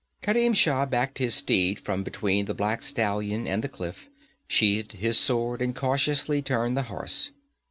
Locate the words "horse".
6.89-7.31